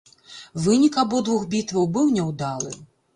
[0.67, 2.73] Вынік абодвух бітваў быў няўдалы.